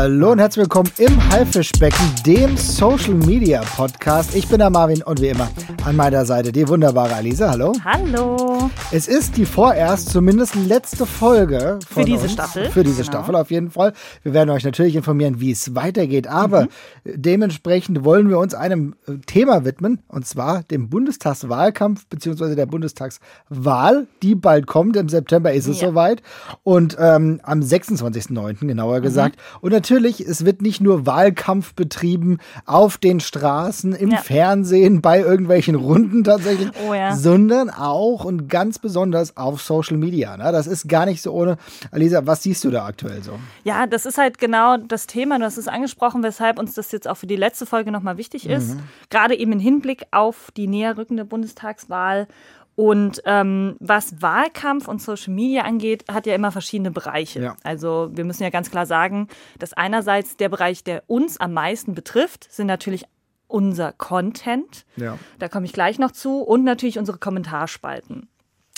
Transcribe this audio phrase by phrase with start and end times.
[0.00, 4.32] Hallo und herzlich willkommen im Haifischbecken, dem Social Media Podcast.
[4.36, 5.50] Ich bin der Marvin und wie immer
[5.84, 7.50] an meiner Seite die wunderbare Alisa.
[7.50, 7.72] Hallo.
[7.84, 8.70] Hallo.
[8.92, 12.70] Es ist die vorerst zumindest letzte Folge für diese uns, Staffel.
[12.70, 13.08] Für diese genau.
[13.08, 13.92] Staffel auf jeden Fall.
[14.22, 16.68] Wir werden euch natürlich informieren, wie es weitergeht, aber mhm.
[17.04, 18.94] dementsprechend wollen wir uns einem
[19.26, 22.54] Thema widmen und zwar dem Bundestagswahlkampf bzw.
[22.54, 24.94] der Bundestagswahl, die bald kommt.
[24.94, 25.88] Im September ist es ja.
[25.88, 26.22] soweit
[26.62, 28.64] und ähm, am 26.09.
[28.64, 29.02] genauer mhm.
[29.02, 29.40] gesagt.
[29.60, 34.18] Und natürlich, es wird nicht nur Wahlkampf betrieben auf den Straßen, im ja.
[34.18, 37.16] Fernsehen, bei irgendwelchen Runden tatsächlich, oh ja.
[37.16, 40.36] sondern auch und ganz besonders auf Social Media.
[40.36, 40.52] Ne?
[40.52, 41.56] Das ist gar nicht so ohne.
[41.90, 43.38] Alisa, was siehst du da aktuell so?
[43.64, 45.38] Ja, das ist halt genau das Thema.
[45.38, 48.46] Du hast es angesprochen, weshalb uns das jetzt auch für die letzte Folge nochmal wichtig
[48.46, 48.74] ist.
[48.74, 48.80] Mhm.
[49.08, 52.28] Gerade eben im Hinblick auf die näher rückende Bundestagswahl
[52.78, 57.42] und ähm, was Wahlkampf und Social Media angeht, hat ja immer verschiedene Bereiche.
[57.42, 57.56] Ja.
[57.64, 59.26] Also wir müssen ja ganz klar sagen,
[59.58, 63.02] dass einerseits der Bereich, der uns am meisten betrifft, sind natürlich
[63.48, 64.86] unser Content.
[64.94, 65.18] Ja.
[65.40, 66.40] Da komme ich gleich noch zu.
[66.40, 68.28] Und natürlich unsere Kommentarspalten.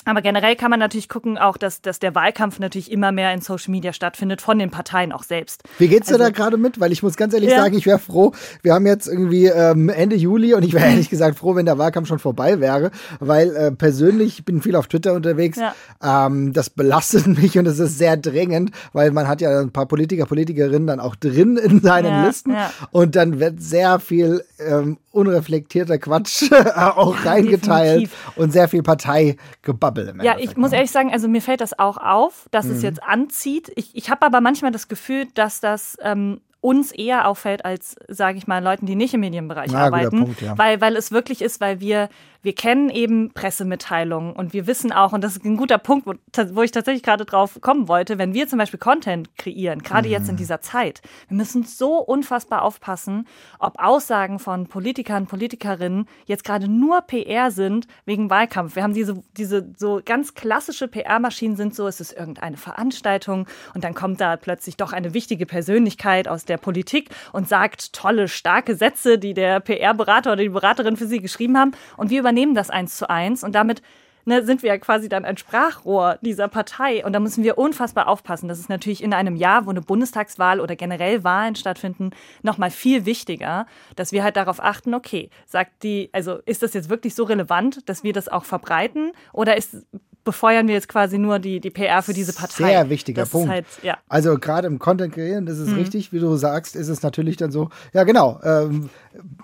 [0.06, 3.40] Aber generell kann man natürlich gucken, auch dass, dass der Wahlkampf natürlich immer mehr in
[3.40, 5.62] Social Media stattfindet, von den Parteien auch selbst.
[5.78, 6.80] Wie geht's dir also, da gerade mit?
[6.80, 7.58] Weil ich muss ganz ehrlich ja.
[7.58, 11.10] sagen, ich wäre froh, wir haben jetzt irgendwie ähm, Ende Juli und ich wäre ehrlich
[11.10, 14.86] gesagt froh, wenn der Wahlkampf schon vorbei wäre, weil äh, persönlich, ich bin viel auf
[14.86, 15.74] Twitter unterwegs, ja.
[16.02, 19.86] ähm, das belastet mich und es ist sehr drängend, weil man hat ja ein paar
[19.86, 22.56] Politiker, Politikerinnen dann auch drin in seinen ja, Listen
[22.90, 28.36] und dann wird sehr viel ähm, unreflektierter Quatsch auch reingeteilt definitiv.
[28.36, 30.14] und sehr viel Parteigebabbel.
[30.22, 30.78] ja, ich muss ne?
[30.78, 32.72] ehrlich sagen, also mir fällt das auch auf, dass mhm.
[32.72, 33.72] es jetzt anzieht.
[33.76, 38.38] Ich, ich habe aber manchmal das Gefühl, dass das ähm, uns eher auffällt als, sage
[38.38, 40.56] ich mal, Leuten, die nicht im Medienbereich Na, arbeiten, Punkt, ja.
[40.58, 42.08] weil, weil es wirklich ist, weil wir
[42.42, 46.14] wir kennen eben Pressemitteilungen und wir wissen auch, und das ist ein guter Punkt, wo,
[46.54, 50.12] wo ich tatsächlich gerade drauf kommen wollte, wenn wir zum Beispiel Content kreieren, gerade mhm.
[50.12, 50.38] jetzt in mhm.
[50.38, 53.26] dieser Zeit, wir müssen so unfassbar aufpassen,
[53.58, 58.74] ob Aussagen von Politikern, Politikerinnen jetzt gerade nur PR sind wegen Wahlkampf.
[58.74, 63.84] Wir haben diese, diese so ganz klassische PR-Maschinen sind so, es ist irgendeine Veranstaltung und
[63.84, 68.76] dann kommt da plötzlich doch eine wichtige Persönlichkeit aus der Politik und sagt tolle, starke
[68.76, 72.70] Sätze, die der PR-Berater oder die Beraterin für sie geschrieben haben und wir übernehmen das
[72.70, 73.82] eins zu eins und damit
[74.24, 77.04] ne, sind wir ja quasi dann ein Sprachrohr dieser Partei.
[77.04, 78.48] Und da müssen wir unfassbar aufpassen.
[78.48, 82.10] Das ist natürlich in einem Jahr, wo eine Bundestagswahl oder generell Wahlen stattfinden,
[82.42, 86.88] nochmal viel wichtiger, dass wir halt darauf achten, okay, sagt die, also ist das jetzt
[86.88, 89.12] wirklich so relevant, dass wir das auch verbreiten?
[89.32, 89.86] Oder ist,
[90.24, 92.64] befeuern wir jetzt quasi nur die, die PR für diese Partei.
[92.64, 93.48] Sehr wichtiger das Punkt.
[93.48, 93.98] Halt, ja.
[94.08, 95.76] Also gerade im Content kreieren, das ist mhm.
[95.76, 98.90] richtig, wie du sagst, ist es natürlich dann so, ja genau, ähm,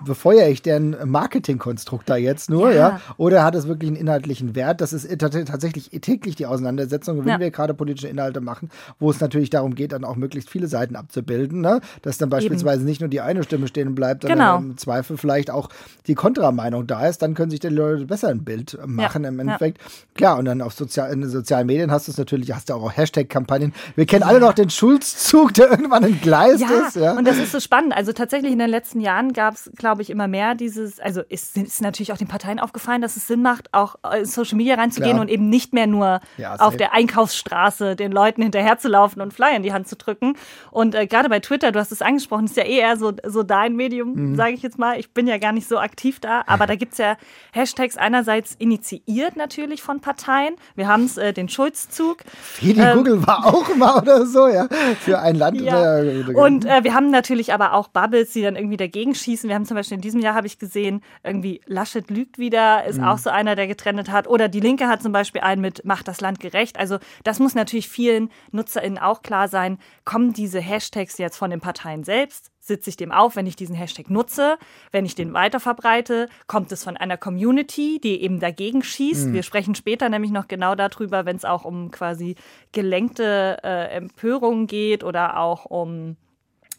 [0.05, 2.77] befeuere ich deren Marketingkonstrukt da jetzt nur, ja.
[2.77, 3.01] ja.
[3.17, 4.81] Oder hat es wirklich einen inhaltlichen Wert?
[4.81, 7.41] Das ist tatsächlich täglich die Auseinandersetzung, wenn ja.
[7.41, 10.95] wir gerade politische Inhalte machen, wo es natürlich darum geht, dann auch möglichst viele Seiten
[10.95, 11.81] abzubilden, ne?
[12.03, 12.87] dass dann beispielsweise Eben.
[12.87, 14.57] nicht nur die eine Stimme stehen bleibt, sondern genau.
[14.59, 15.69] im Zweifel vielleicht auch
[16.07, 19.81] die Kontrameinung da ist, dann können sich die Leute besser ein Bild machen im Endeffekt.
[20.15, 22.75] Klar, und dann auf sozial, in den sozialen Medien hast du es natürlich, hast du
[22.75, 23.73] auch Hashtag-Kampagnen.
[23.95, 26.97] Wir kennen alle noch den Schulzzug, der irgendwann entgleist ja, ist.
[26.97, 27.97] Ja, und das ist so spannend.
[27.97, 31.57] Also tatsächlich in den letzten Jahren gab es, glaube ich, immer mehr dieses, also ist,
[31.57, 35.13] ist natürlich auch den Parteien aufgefallen, dass es Sinn macht, auch in Social Media reinzugehen
[35.13, 35.23] Klar.
[35.23, 39.63] und eben nicht mehr nur ja, auf der Einkaufsstraße den Leuten hinterherzulaufen und Flyer in
[39.63, 40.35] die Hand zu drücken.
[40.71, 43.43] Und äh, gerade bei Twitter, du hast es angesprochen, ist ja eh eher so, so
[43.43, 44.37] dein Medium, mhm.
[44.37, 44.99] sage ich jetzt mal.
[44.99, 47.17] Ich bin ja gar nicht so aktiv da, aber da gibt es ja
[47.53, 50.56] Hashtags einerseits initiiert natürlich von Parteien.
[50.75, 52.19] Wir haben es, äh, den Schulzzug.
[52.35, 54.69] Fedi ähm, Google war auch mal oder so, ja,
[55.01, 55.61] für ein Land.
[55.61, 55.99] Ja.
[56.35, 59.49] Und äh, wir haben natürlich aber auch Bubbles, die dann irgendwie dagegen schießen.
[59.49, 62.99] Wir haben zum Beispiel in diesem Jahr, habe ich gesehen, irgendwie Laschet lügt wieder, ist
[62.99, 63.05] mhm.
[63.05, 64.27] auch so einer, der getrennt hat.
[64.27, 66.79] Oder die Linke hat zum Beispiel einen mit Macht das Land gerecht.
[66.79, 69.79] Also das muss natürlich vielen NutzerInnen auch klar sein.
[70.05, 72.51] Kommen diese Hashtags jetzt von den Parteien selbst?
[72.67, 74.59] Sitze ich dem auf, wenn ich diesen Hashtag nutze,
[74.93, 79.29] wenn ich den weiterverbreite, kommt es von einer Community, die eben dagegen schießt.
[79.29, 79.33] Mhm.
[79.33, 82.37] Wir sprechen später nämlich noch genau darüber, wenn es auch um quasi
[82.73, 86.17] gelenkte äh, Empörungen geht oder auch um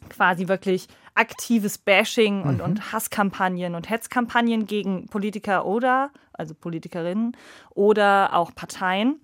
[0.08, 2.64] quasi wirklich aktives Bashing und, mhm.
[2.64, 7.36] und Hasskampagnen und Hetzkampagnen gegen Politiker oder, also Politikerinnen
[7.70, 9.20] oder auch Parteien.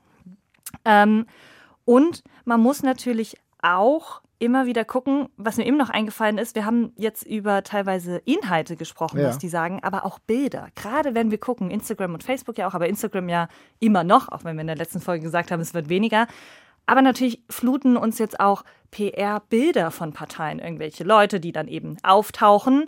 [0.85, 1.27] Ähm,
[1.85, 6.65] und man muss natürlich auch immer wieder gucken, was mir eben noch eingefallen ist, wir
[6.65, 9.29] haben jetzt über teilweise Inhalte gesprochen, ja.
[9.29, 10.69] was die sagen, aber auch Bilder.
[10.75, 13.49] Gerade wenn wir gucken, Instagram und Facebook ja auch, aber Instagram ja
[13.81, 16.27] immer noch, auch wenn wir in der letzten Folge gesagt haben, es wird weniger.
[16.87, 22.85] Aber natürlich fluten uns jetzt auch PR-Bilder von Parteien, irgendwelche Leute, die dann eben auftauchen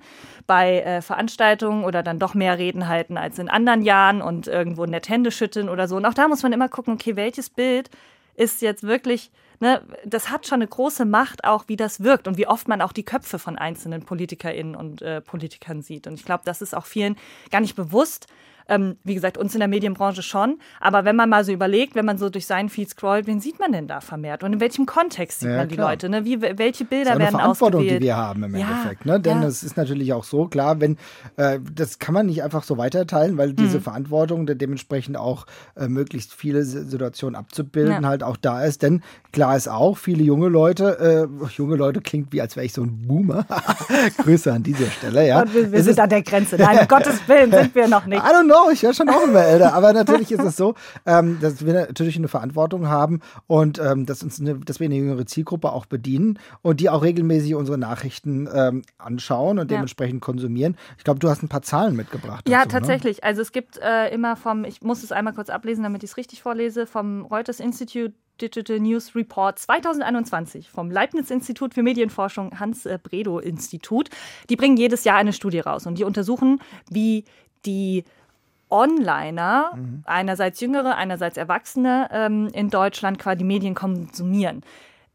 [0.46, 4.84] bei äh, Veranstaltungen oder dann doch mehr Reden halten als in anderen Jahren und irgendwo
[4.84, 5.96] nett Hände schütteln oder so.
[5.96, 7.90] Und auch da muss man immer gucken, okay, welches Bild
[8.34, 9.30] ist jetzt wirklich
[9.60, 12.80] ne, das hat schon eine große Macht, auch wie das wirkt und wie oft man
[12.82, 16.06] auch die Köpfe von einzelnen PolitikerInnen und äh, Politikern sieht.
[16.06, 17.16] Und ich glaube, das ist auch vielen
[17.50, 18.26] gar nicht bewusst,
[18.68, 20.58] ähm, wie gesagt, uns in der Medienbranche schon.
[20.80, 23.58] Aber wenn man mal so überlegt, wenn man so durch seinen Feed scrollt, wen sieht
[23.58, 24.42] man denn da vermehrt?
[24.42, 25.90] Und in welchem Kontext sieht ja, man die klar.
[25.90, 26.08] Leute?
[26.08, 26.24] Ne?
[26.24, 28.02] Wie, welche Bilder das ist eine werden Verantwortung, ausgewählt?
[28.02, 29.06] die wir haben im ja, Endeffekt.
[29.06, 29.20] Ne?
[29.20, 30.96] Denn es ist natürlich auch so, klar, wenn
[31.36, 33.82] äh, das kann man nicht einfach so weiterteilen, weil diese mhm.
[33.82, 35.46] Verantwortung dementsprechend auch
[35.76, 38.08] äh, möglichst viele Situationen abzubilden ja.
[38.08, 38.82] halt auch da ist.
[38.82, 39.02] Denn
[39.32, 42.82] klar ist auch, viele junge Leute, äh, junge Leute klingt wie, als wäre ich so
[42.82, 43.46] ein Boomer.
[44.18, 45.42] Grüße an dieser Stelle, ja.
[45.42, 46.56] Und wir, wir sind an der Grenze.
[46.56, 48.22] Nein, um Gottes Willen sind wir noch nicht.
[48.22, 49.74] I don't know, ich höre schon auch immer älter.
[49.74, 50.74] Aber natürlich ist es so,
[51.04, 54.96] ähm, dass wir natürlich eine Verantwortung haben und ähm, dass, uns eine, dass wir eine
[54.96, 60.24] jüngere Zielgruppe auch bedienen und die auch regelmäßig unsere Nachrichten ähm, anschauen und dementsprechend ja.
[60.24, 60.76] konsumieren.
[60.98, 62.48] Ich glaube, du hast ein paar Zahlen mitgebracht.
[62.48, 62.68] Ja, ne?
[62.68, 63.18] tatsächlich.
[63.18, 63.22] Ne?
[63.24, 66.16] Also es gibt äh, immer vom, ich muss es einmal kurz ablesen, damit ich es
[66.16, 74.10] richtig vorlese, vom Reuters Institute Digital News Report 2021 vom Leibniz-Institut für Medienforschung Hans-Bredow-Institut.
[74.50, 76.60] Die bringen jedes Jahr eine Studie raus und die untersuchen,
[76.90, 77.24] wie
[77.64, 78.04] die
[78.68, 80.02] Onliner, mhm.
[80.06, 84.62] einerseits Jüngere, einerseits Erwachsene, ähm, in Deutschland quasi Medien konsumieren.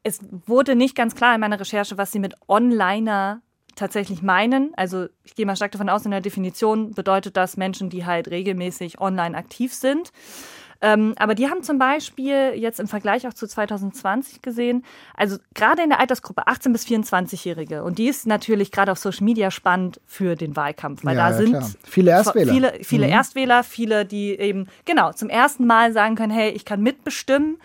[0.03, 3.41] Es wurde nicht ganz klar in meiner Recherche, was sie mit Onliner
[3.75, 4.73] tatsächlich meinen.
[4.75, 8.29] Also ich gehe mal stark davon aus, in der Definition bedeutet das Menschen, die halt
[8.29, 10.11] regelmäßig online aktiv sind.
[10.81, 14.83] Ähm, aber die haben zum Beispiel jetzt im Vergleich auch zu 2020 gesehen,
[15.15, 19.23] also gerade in der Altersgruppe 18 bis 24-Jährige, und die ist natürlich gerade auf Social
[19.23, 21.69] Media spannend für den Wahlkampf, weil ja, da ja, sind klar.
[21.83, 22.53] viele Erstwähler.
[22.53, 23.13] Viele, viele mhm.
[23.13, 27.57] Erstwähler, viele, die eben genau zum ersten Mal sagen können, hey, ich kann mitbestimmen.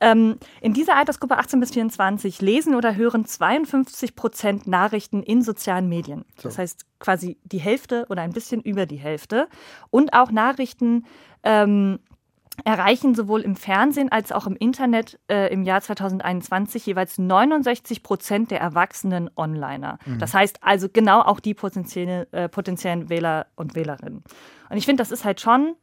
[0.00, 5.88] Ähm, in dieser Altersgruppe 18 bis 24 lesen oder hören 52 Prozent Nachrichten in sozialen
[5.88, 6.24] Medien.
[6.36, 6.48] So.
[6.48, 9.46] Das heißt quasi die Hälfte oder ein bisschen über die Hälfte.
[9.90, 11.06] Und auch Nachrichten
[11.44, 12.00] ähm,
[12.64, 18.50] erreichen sowohl im Fernsehen als auch im Internet äh, im Jahr 2021 jeweils 69 Prozent
[18.50, 19.98] der erwachsenen Onliner.
[20.04, 20.18] Mhm.
[20.18, 24.22] Das heißt also genau auch die potenzielle, äh, potenziellen Wähler und Wählerinnen.
[24.70, 25.76] Und ich finde, das ist halt schon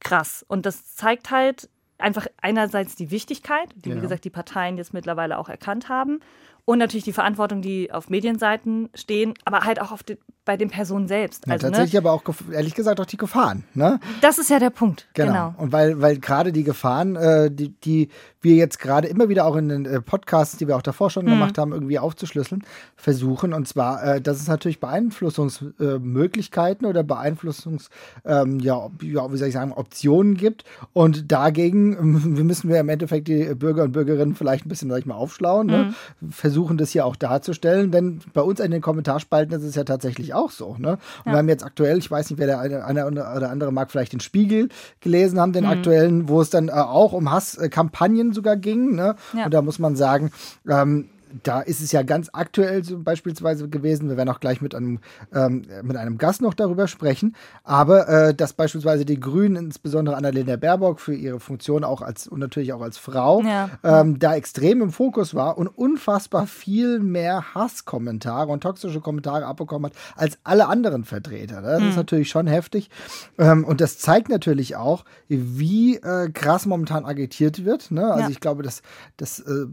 [0.00, 0.44] krass.
[0.48, 1.68] Und das zeigt halt
[1.98, 3.96] einfach einerseits die Wichtigkeit, die, ja.
[3.96, 6.20] wie gesagt, die Parteien jetzt mittlerweile auch erkannt haben.
[6.68, 11.08] Und natürlich die Verantwortung, die auf Medienseiten stehen, aber halt auch die, bei den Personen
[11.08, 11.46] selbst.
[11.46, 11.72] Ja, also, ne?
[11.72, 12.00] tatsächlich ne?
[12.00, 12.22] aber auch,
[12.52, 13.64] ehrlich gesagt, auch die Gefahren.
[13.72, 13.98] Ne?
[14.20, 15.08] Das ist ja der Punkt.
[15.14, 15.28] Genau.
[15.28, 15.54] genau.
[15.56, 18.10] Und weil, weil gerade die Gefahren, äh, die, die
[18.40, 21.24] wir jetzt gerade immer wieder auch in den äh, Podcasts, die wir auch davor schon
[21.24, 21.30] mhm.
[21.30, 22.62] gemacht haben, irgendwie aufzuschlüsseln,
[22.96, 23.52] versuchen.
[23.52, 27.90] Und zwar, äh, dass es natürlich Beeinflussungsmöglichkeiten oder Beeinflussungs,
[28.24, 30.64] ähm, ja, ja, wie soll ich sagen, Optionen gibt.
[30.92, 35.00] Und dagegen äh, müssen wir im Endeffekt die Bürger und Bürgerinnen vielleicht ein bisschen, sag
[35.00, 35.66] ich mal, aufschlauen.
[35.66, 35.94] Ne?
[36.20, 36.32] Mhm.
[36.58, 37.92] Versuchen das hier auch darzustellen.
[37.92, 40.74] Denn bei uns in den Kommentarspalten ist es ja tatsächlich auch so.
[40.76, 40.92] Ne?
[40.92, 41.32] Und ja.
[41.32, 44.12] wir haben jetzt aktuell, ich weiß nicht, wer der eine, eine oder andere mag vielleicht
[44.12, 44.68] den Spiegel
[45.00, 45.70] gelesen haben, den mhm.
[45.70, 48.96] aktuellen, wo es dann äh, auch um Hasskampagnen sogar ging.
[48.96, 49.14] Ne?
[49.34, 49.44] Ja.
[49.44, 50.32] Und da muss man sagen,
[50.68, 51.10] ähm,
[51.42, 54.08] da ist es ja ganz aktuell so beispielsweise gewesen.
[54.08, 55.00] Wir werden auch gleich mit einem,
[55.34, 57.34] ähm, mit einem Gast noch darüber sprechen.
[57.64, 62.40] Aber äh, dass beispielsweise die Grünen, insbesondere Annalena Baerbock, für ihre Funktion auch als und
[62.40, 63.70] natürlich auch als Frau, ja.
[63.82, 69.90] ähm, da extrem im Fokus war und unfassbar viel mehr Hasskommentare und toxische Kommentare abbekommen
[69.90, 71.60] hat als alle anderen Vertreter.
[71.60, 71.68] Ne?
[71.68, 71.88] Das mhm.
[71.88, 72.90] ist natürlich schon heftig.
[73.38, 77.90] Ähm, und das zeigt natürlich auch, wie äh, krass momentan agitiert wird.
[77.90, 78.04] Ne?
[78.04, 78.28] Also ja.
[78.30, 78.82] ich glaube, dass
[79.16, 79.66] das äh,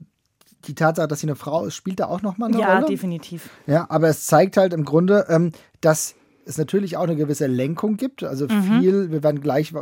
[0.68, 2.82] die Tatsache, dass sie eine Frau ist, spielt da auch nochmal eine ja, Rolle.
[2.82, 3.50] Ja, definitiv.
[3.68, 7.98] Ja, aber es zeigt halt im Grunde, ähm, dass es natürlich auch eine gewisse Lenkung
[7.98, 8.24] gibt.
[8.24, 8.80] Also mhm.
[8.80, 9.74] viel, wir werden gleich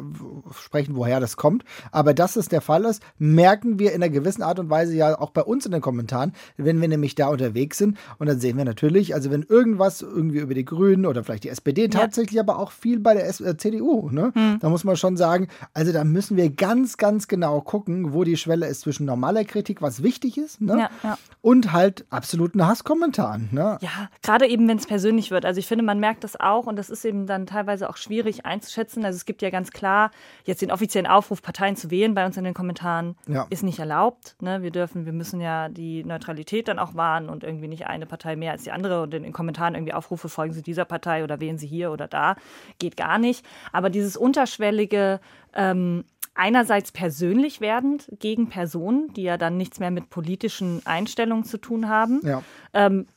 [0.59, 1.63] sprechen, woher das kommt.
[1.91, 5.19] Aber dass es der Fall ist, merken wir in einer gewissen Art und Weise ja
[5.19, 7.97] auch bei uns in den Kommentaren, wenn wir nämlich da unterwegs sind.
[8.17, 11.49] Und dann sehen wir natürlich, also wenn irgendwas irgendwie über die Grünen oder vielleicht die
[11.49, 12.41] SPD, tatsächlich ja.
[12.41, 14.31] aber auch viel bei der S äh, CDU, ne?
[14.35, 14.59] Mhm.
[14.59, 18.37] Da muss man schon sagen, also da müssen wir ganz, ganz genau gucken, wo die
[18.37, 20.77] Schwelle ist zwischen normaler Kritik, was wichtig ist, ne?
[20.77, 21.17] Ja, ja.
[21.41, 23.49] und halt absoluten Hasskommentaren.
[23.51, 23.77] Ne?
[23.81, 25.45] Ja, gerade eben, wenn es persönlich wird.
[25.45, 27.97] Also ich finde, man merkt das auch auch und das ist eben dann teilweise auch
[27.97, 29.03] schwierig einzuschätzen.
[29.05, 30.11] Also es gibt ja ganz klar
[30.45, 33.47] jetzt den offiziellen Aufruf, Parteien zu wählen bei uns in den Kommentaren ja.
[33.49, 34.35] ist nicht erlaubt.
[34.39, 34.61] Ne?
[34.61, 38.35] Wir dürfen, wir müssen ja die Neutralität dann auch wahren und irgendwie nicht eine Partei
[38.35, 41.39] mehr als die andere und in den Kommentaren irgendwie Aufrufe folgen Sie dieser Partei oder
[41.39, 42.35] wählen Sie hier oder da
[42.79, 43.45] geht gar nicht.
[43.71, 45.19] Aber dieses unterschwellige
[45.53, 46.05] ähm,
[46.35, 51.89] einerseits persönlich werdend gegen Personen, die ja dann nichts mehr mit politischen Einstellungen zu tun
[51.89, 52.21] haben.
[52.23, 52.43] Ja.
[52.73, 53.07] Ähm,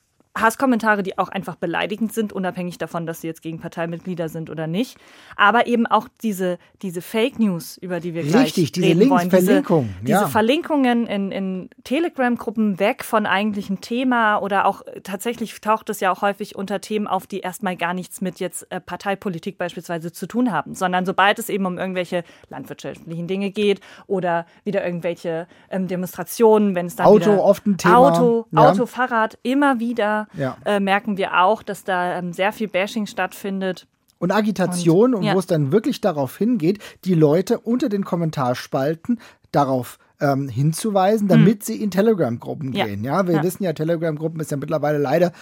[0.41, 4.67] Hasskommentare, die auch einfach beleidigend sind, unabhängig davon, dass sie jetzt gegen Parteimitglieder sind oder
[4.67, 4.99] nicht.
[5.37, 9.11] Aber eben auch diese, diese Fake News, über die wir Richtig, gleich Richtig, diese reden
[9.11, 9.31] wollen.
[9.31, 9.85] Diese, ja.
[10.03, 16.13] diese Verlinkungen in, in Telegram-Gruppen weg von eigentlichem Thema oder auch tatsächlich taucht es ja
[16.13, 20.27] auch häufig unter Themen auf, die erstmal gar nichts mit jetzt äh, Parteipolitik beispielsweise zu
[20.27, 25.89] tun haben, sondern sobald es eben um irgendwelche landwirtschaftlichen Dinge geht oder wieder irgendwelche ähm,
[25.89, 27.97] Demonstrationen, wenn es dann Auto wieder oft ein Thema.
[27.97, 28.71] Auto, Ja.
[28.71, 30.57] Auto, Fahrrad, immer wieder Ja.
[30.65, 33.87] äh, merken wir auch, dass da ähm, sehr viel Bashing stattfindet.
[34.19, 35.35] und Agitation und, Und- ja.
[35.35, 39.21] wo es dann wirklich darauf hingeht, die Leute unter den Kommentarspalten
[39.53, 42.75] darauf ähm, hinzuweisen, damit sie in Telegram-Gruppen Hm.
[42.75, 42.87] Ja.
[42.87, 43.05] gehen.
[43.05, 43.43] Ja, wir Ja.
[43.43, 45.33] wissen ja, Telegram-Gruppen ist ja mittlerweile leider,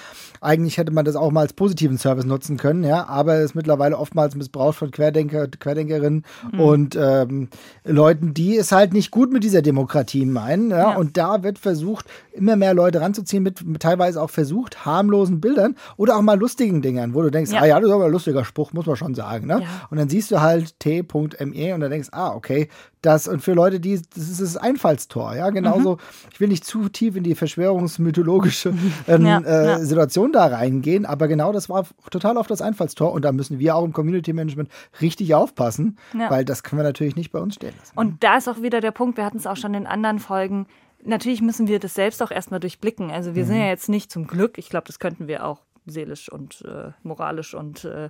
[0.41, 3.55] eigentlich hätte man das auch mal als positiven Service nutzen können, ja, aber es ist
[3.55, 6.61] mittlerweile oftmals missbraucht von Querdenker, Querdenkerinnen Hm.
[6.61, 7.49] und ähm,
[7.85, 10.71] Leuten, die es halt nicht gut mit dieser Demokratie meinen.
[10.71, 10.97] Ja, Ja.
[10.97, 15.77] Und da wird versucht, immer mehr Leute ranzuziehen, mit mit teilweise auch versucht, harmlosen Bildern
[15.97, 18.45] oder auch mal lustigen Dingern, wo du denkst, ah ja, das ist aber ein lustiger
[18.45, 19.47] Spruch, muss man schon sagen.
[19.47, 19.61] Ne?
[19.63, 19.67] Ja.
[19.91, 22.69] Und dann siehst du halt t.me und dann denkst, ah, okay,
[23.05, 25.99] das und für Leute, die, das ist das Einfallstor, ja, genauso,
[26.33, 28.75] ich will nicht zu tief in die verschwörungsmythologische
[29.09, 29.79] ähm, Ja, äh, ja.
[29.81, 33.77] Situation da reingehen, aber genau das war total auf das Einfallstor und da müssen wir
[33.77, 34.71] auch im Community Management
[35.01, 36.31] richtig aufpassen, Ja.
[36.31, 37.93] weil das können wir natürlich nicht bei uns stehen lassen.
[37.97, 40.67] Und da ist auch wieder der Punkt, wir hatten es auch schon in anderen Folgen.
[41.05, 43.11] Natürlich müssen wir das selbst auch erstmal durchblicken.
[43.11, 46.31] Also wir sind ja jetzt nicht zum Glück, ich glaube, das könnten wir auch seelisch
[46.31, 48.09] und äh, moralisch und äh,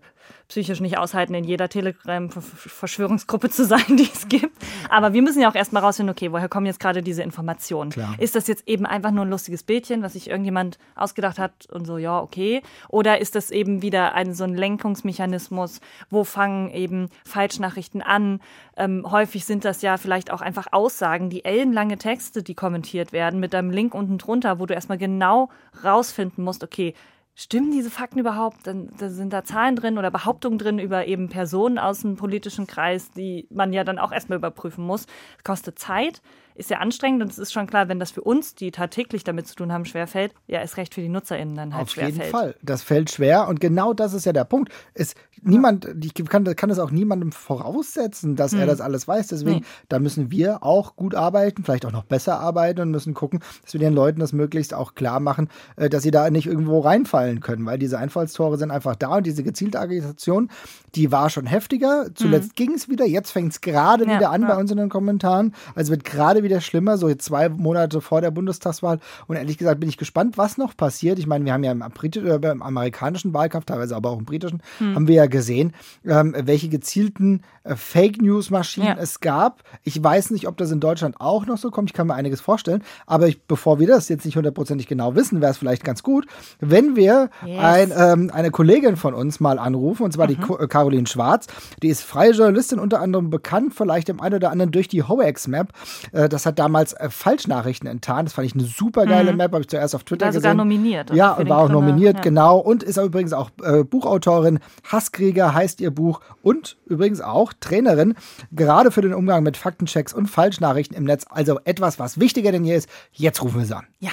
[0.49, 4.57] psychisch nicht aushalten, in jeder Telegram-Verschwörungsgruppe zu sein, die es gibt.
[4.89, 7.91] Aber wir müssen ja auch erstmal rausfinden, okay, woher kommen jetzt gerade diese Informationen?
[7.91, 8.15] Klar.
[8.19, 11.85] Ist das jetzt eben einfach nur ein lustiges Bildchen, was sich irgendjemand ausgedacht hat und
[11.85, 12.63] so, ja, okay?
[12.89, 15.81] Oder ist das eben wieder ein, so ein Lenkungsmechanismus?
[16.11, 18.41] Wo fangen eben Falschnachrichten an?
[18.77, 23.41] Ähm, häufig sind das ja vielleicht auch einfach Aussagen, die ellenlange Texte, die kommentiert werden,
[23.41, 25.49] mit einem Link unten drunter, wo du erstmal genau
[25.83, 26.95] rausfinden musst, okay,
[27.37, 28.67] Stimmen diese Fakten überhaupt?
[28.67, 32.69] Dann, da sind da Zahlen drin oder Behauptungen drin über eben Personen aus dem politischen
[32.69, 35.07] Kreis, die man ja dann auch erstmal überprüfen muss.
[35.07, 36.23] Das kostet Zeit,
[36.55, 39.47] ist ja anstrengend und es ist schon klar, wenn das für uns, die tagtäglich damit
[39.47, 42.31] zu tun haben, schwerfällt, ja, ist recht für die NutzerInnen dann halt Auf jeden schwerfällt.
[42.31, 42.55] Fall.
[42.63, 44.73] Das fällt schwer und genau das ist ja der Punkt.
[44.95, 49.29] Es, niemand, ich kann, kann das auch niemandem voraussetzen, dass er das alles weiß.
[49.29, 49.61] Deswegen, Hm.
[49.61, 49.67] Nee.
[49.89, 53.73] da müssen wir auch gut arbeiten, vielleicht auch noch besser arbeiten und müssen gucken, dass
[53.73, 57.41] wir den Leuten das möglichst auch klar machen, äh, dass sie da nicht irgendwo reinfallen
[57.41, 60.51] können, weil diese Einfallstore sind einfach da und diese gezielte Agitation,
[60.95, 62.07] die war schon heftiger.
[62.15, 64.11] Zuletzt ging es wieder, jetzt fängt es gerade Hm.
[64.11, 64.49] Ja, wieder an ja.
[64.49, 65.55] bei uns in den Kommentaren.
[65.75, 69.01] Also wird gerade wieder schlimmer, so jetzt zwei Monate vor der Bundestagswahl.
[69.27, 71.19] Und ehrlich gesagt bin ich gespannt, was noch passiert.
[71.19, 74.63] Ich meine, wir haben ja im, äh, im amerikanischen Wahlkampf, teilweise aber auch im britischen,
[74.79, 74.95] Hm.
[74.95, 75.73] haben wir ja gesehen,
[76.05, 78.97] ähm, welche gezielten äh, Fake News-Maschinen Ja.
[79.01, 79.63] es gab.
[79.83, 81.89] Ich weiß nicht, ob das in Deutschland auch noch so kommt.
[81.91, 82.83] Ich kann mir einiges vorstellen.
[83.07, 86.27] Aber ich, bevor wir das jetzt nicht hundertprozentig genau wissen, wäre es vielleicht ganz gut,
[86.61, 87.59] wenn wir Yes.
[87.59, 91.47] ein, ähm, eine Kollegin von uns mal anrufen, und zwar die Ko- äh, Caroline Schwarz.
[91.83, 95.69] Die ist freie Journalistin, unter anderem bekannt, vielleicht dem einen oder anderen durch die Hoax-Map.
[96.13, 98.29] Äh, das hat damals äh, Falschnachrichten enttarnt.
[98.29, 100.57] Das fand ich eine super geile Map, habe ich zuerst auf Twitter War sogar gesehen.
[100.59, 101.17] nominiert, oder?
[101.19, 102.23] Ja, Für und war auch Grimme, nominiert, ja.
[102.23, 102.59] genau.
[102.59, 104.59] Und ist übrigens auch äh, Buchautorin.
[104.91, 106.21] Hasskrieger heißt ihr Buch.
[106.43, 108.15] Und übrigens auch Trainerin,
[108.53, 111.25] gerade für den Umgang mit Faktenchecks und Falschnachrichten im Netz.
[111.31, 112.89] Also etwas, was wichtiger denn je ist.
[113.13, 113.87] Jetzt rufen wir sie an.
[114.01, 114.11] Ja.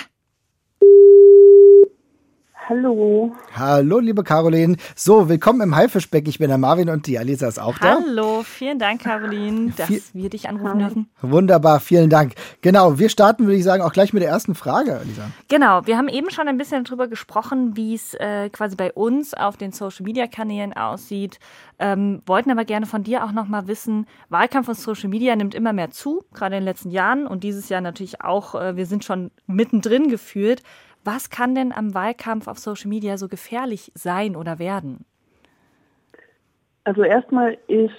[2.70, 3.34] Hallo.
[3.56, 4.77] Hallo, liebe Caroline.
[4.96, 6.27] So, willkommen im Haifischbeck.
[6.27, 7.98] Ich bin der Marvin und die Alisa ist auch da.
[8.00, 11.10] Hallo, vielen Dank, Caroline, dass Viel- wir dich anrufen dürfen.
[11.22, 12.36] Wunderbar, vielen Dank.
[12.62, 15.24] Genau, wir starten, würde ich sagen, auch gleich mit der ersten Frage, Alisa.
[15.50, 19.34] Genau, wir haben eben schon ein bisschen darüber gesprochen, wie es äh, quasi bei uns
[19.34, 21.39] auf den Social-Media-Kanälen aussieht.
[21.80, 25.74] Ähm, wollten aber gerne von dir auch nochmal wissen, Wahlkampf auf Social Media nimmt immer
[25.74, 29.03] mehr zu, gerade in den letzten Jahren und dieses Jahr natürlich auch, äh, wir sind
[29.03, 30.62] schon mittendrin gefühlt.
[31.03, 35.05] Was kann denn am Wahlkampf auf Social Media so gefährlich sein oder werden?
[36.84, 37.93] Also erstmal ist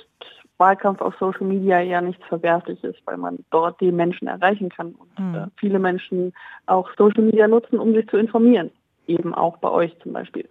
[0.58, 5.12] Wahlkampf auf Social Media ja nichts Verwerfliches, weil man dort die Menschen erreichen kann und
[5.18, 5.50] Mhm.
[5.56, 6.32] viele Menschen
[6.66, 8.70] auch Social Media nutzen, um sich zu informieren.
[9.06, 10.48] Eben auch bei euch zum Beispiel.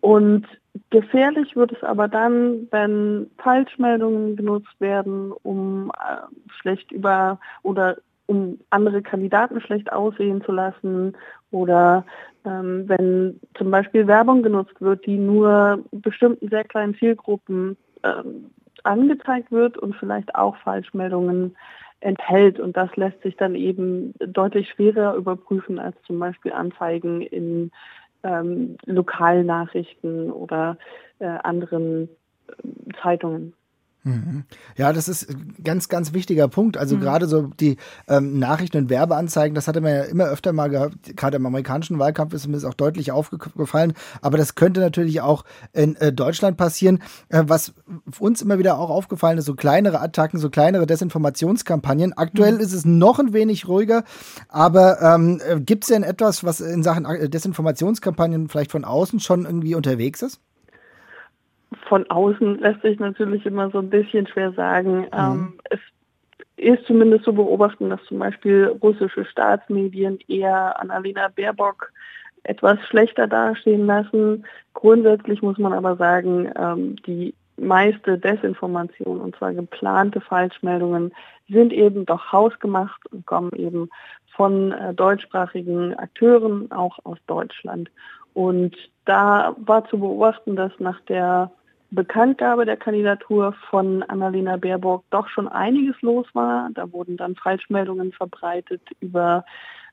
[0.00, 0.46] Und
[0.88, 6.22] gefährlich wird es aber dann, wenn Falschmeldungen genutzt werden, um äh,
[6.60, 7.98] schlecht über oder
[8.30, 11.16] um andere Kandidaten schlecht aussehen zu lassen
[11.50, 12.06] oder
[12.44, 18.50] ähm, wenn zum Beispiel Werbung genutzt wird, die nur bestimmten sehr kleinen Zielgruppen ähm,
[18.84, 21.56] angezeigt wird und vielleicht auch Falschmeldungen
[21.98, 22.60] enthält.
[22.60, 27.72] Und das lässt sich dann eben deutlich schwerer überprüfen als zum Beispiel Anzeigen in
[28.22, 30.76] ähm, Lokalnachrichten oder
[31.18, 32.08] äh, anderen
[32.46, 33.54] äh, Zeitungen.
[34.02, 34.44] Mhm.
[34.76, 36.76] Ja, das ist ein ganz, ganz wichtiger Punkt.
[36.78, 37.00] Also mhm.
[37.00, 37.76] gerade so die
[38.08, 41.16] ähm, Nachrichten und Werbeanzeigen, das hatte man ja immer öfter mal gehabt.
[41.16, 43.92] Gerade im amerikanischen Wahlkampf ist mir das auch deutlich aufgefallen.
[44.22, 47.00] Aber das könnte natürlich auch in äh, Deutschland passieren.
[47.28, 47.74] Äh, was
[48.18, 52.14] uns immer wieder auch aufgefallen ist, so kleinere Attacken, so kleinere Desinformationskampagnen.
[52.14, 52.60] Aktuell mhm.
[52.60, 54.04] ist es noch ein wenig ruhiger.
[54.48, 59.20] Aber ähm, äh, gibt es denn etwas, was in Sachen äh, Desinformationskampagnen vielleicht von außen
[59.20, 60.40] schon irgendwie unterwegs ist?
[61.88, 65.00] Von außen lässt sich natürlich immer so ein bisschen schwer sagen.
[65.00, 65.08] Mhm.
[65.12, 65.80] Ähm, es
[66.56, 71.92] ist zumindest zu beobachten, dass zum Beispiel russische Staatsmedien eher Annalena Baerbock
[72.42, 74.44] etwas schlechter dastehen lassen.
[74.74, 81.12] Grundsätzlich muss man aber sagen, ähm, die meiste Desinformation und zwar geplante Falschmeldungen
[81.48, 83.90] sind eben doch hausgemacht und kommen eben
[84.34, 87.90] von äh, deutschsprachigen Akteuren, auch aus Deutschland.
[88.32, 91.50] Und da war zu beobachten, dass nach der
[91.90, 96.70] Bekanntgabe der Kandidatur von Annalena Baerbock doch schon einiges los war.
[96.74, 99.44] Da wurden dann Falschmeldungen verbreitet über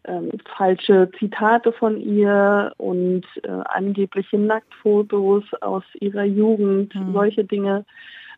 [0.06, 7.14] ähm, falsche Zitate von ihr und äh, angebliche Nacktfotos aus ihrer Jugend, mhm.
[7.14, 7.86] solche Dinge.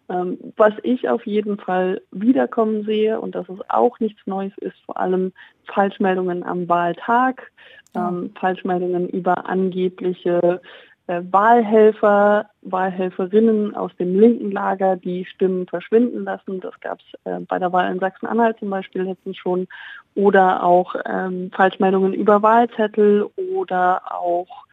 [0.09, 4.77] Ähm, was ich auf jeden Fall wiederkommen sehe und dass es auch nichts Neues ist,
[4.85, 5.33] vor allem
[5.65, 7.51] Falschmeldungen am Wahltag,
[7.95, 10.61] ähm, Falschmeldungen über angebliche
[11.09, 16.59] Wahlhelfer, Wahlhelferinnen aus dem linken Lager, die Stimmen verschwinden lassen.
[16.59, 19.67] Das gab es äh, bei der Wahl in Sachsen-Anhalt zum Beispiel letztens schon.
[20.13, 24.65] Oder auch ähm, Falschmeldungen über Wahlzettel oder auch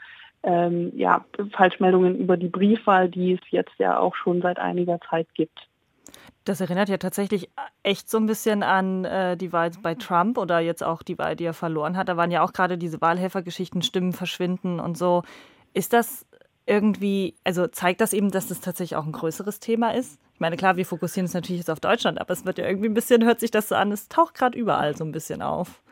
[0.43, 5.27] ähm, ja, Falschmeldungen über die Briefwahl, die es jetzt ja auch schon seit einiger Zeit
[5.35, 5.59] gibt.
[6.45, 7.51] Das erinnert ja tatsächlich
[7.83, 11.35] echt so ein bisschen an äh, die Wahl bei Trump oder jetzt auch die Wahl,
[11.35, 12.09] die er verloren hat.
[12.09, 15.23] Da waren ja auch gerade diese Wahlhelfergeschichten, Stimmen verschwinden und so.
[15.77, 16.25] Ist das
[16.65, 20.19] irgendwie, also zeigt das eben, dass das tatsächlich auch ein größeres Thema ist?
[20.33, 22.89] Ich meine, klar, wir fokussieren uns natürlich jetzt auf Deutschland, aber es wird ja irgendwie
[22.89, 25.83] ein bisschen, hört sich das so an, es taucht gerade überall so ein bisschen auf.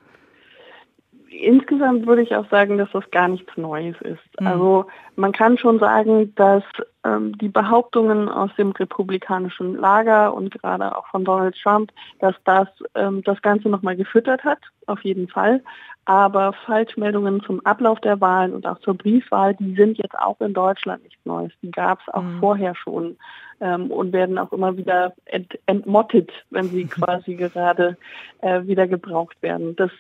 [1.29, 4.41] Insgesamt würde ich auch sagen, dass das gar nichts Neues ist.
[4.41, 4.47] Mhm.
[4.47, 4.87] Also
[5.17, 6.65] man kann schon sagen, dass
[7.05, 12.69] ähm, die Behauptungen aus dem republikanischen Lager und gerade auch von Donald Trump, dass das
[12.95, 15.63] ähm, das Ganze nochmal gefüttert hat, auf jeden Fall.
[16.07, 20.53] Aber Falschmeldungen zum Ablauf der Wahlen und auch zur Briefwahl, die sind jetzt auch in
[20.53, 21.53] Deutschland nichts Neues.
[21.63, 22.41] Die gab es auch mhm.
[22.41, 23.17] vorher schon
[23.61, 27.97] ähm, und werden auch immer wieder ent entmottet, wenn sie quasi gerade
[28.43, 29.77] äh, wieder gebraucht werden.
[29.77, 29.91] Das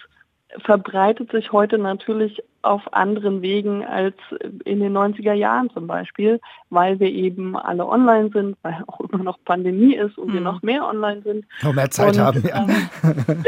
[0.58, 4.14] verbreitet sich heute natürlich auf anderen Wegen als
[4.64, 9.22] in den 90er Jahren zum Beispiel, weil wir eben alle online sind, weil auch immer
[9.22, 10.34] noch Pandemie ist und mhm.
[10.34, 11.44] wir noch mehr online sind.
[11.62, 12.66] Noch mehr Zeit und, haben, ja.
[12.66, 13.44] Ähm,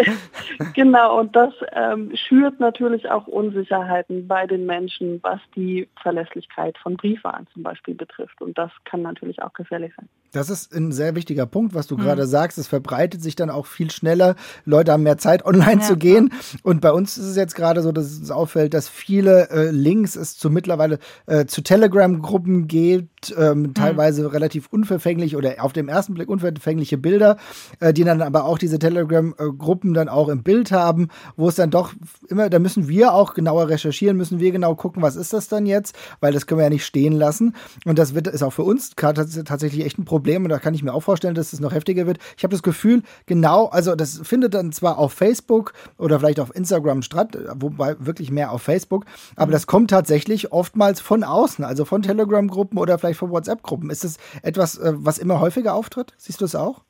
[0.75, 6.97] genau, und das ähm, schürt natürlich auch Unsicherheiten bei den Menschen, was die Verlässlichkeit von
[6.97, 8.41] Briefwahlen zum Beispiel betrifft.
[8.41, 10.09] Und das kann natürlich auch gefährlich sein.
[10.33, 12.03] Das ist ein sehr wichtiger Punkt, was du mhm.
[12.03, 12.59] gerade sagst.
[12.59, 14.37] Es verbreitet sich dann auch viel schneller.
[14.65, 16.31] Leute haben mehr Zeit, online ja, zu gehen.
[16.31, 16.59] Ja.
[16.63, 20.17] Und bei uns ist es jetzt gerade so, dass es auffällt, dass viele äh, Links
[20.17, 23.75] es zu mittlerweile äh, zu Telegram-Gruppen gibt, ähm, mhm.
[23.75, 27.37] teilweise relativ unverfänglich oder auf den ersten Blick unverfängliche Bilder,
[27.81, 31.71] äh, die dann aber auch diese Telegram-Gruppen dann auch im Bild haben, wo es dann
[31.71, 31.93] doch
[32.29, 35.67] immer, da müssen wir auch genauer recherchieren, müssen wir genau gucken, was ist das dann
[35.67, 37.55] jetzt, weil das können wir ja nicht stehen lassen.
[37.85, 40.73] Und das wird ist auch für uns tatsächlich echt ein Problem Problem und da kann
[40.73, 42.19] ich mir auch vorstellen, dass es noch heftiger wird.
[42.39, 46.57] Ich habe das Gefühl, genau, also das findet dann zwar auf Facebook oder vielleicht auf
[46.57, 48.96] Instagram statt, wobei wirklich mehr auf Facebook,
[49.37, 49.53] aber mhm.
[49.53, 53.91] das kommt tatsächlich oftmals von außen, also von Telegram-Gruppen oder vielleicht von WhatsApp-Gruppen.
[53.91, 56.15] Ist das etwas, äh, was immer häufiger auftritt?
[56.17, 56.83] Siehst du es auch?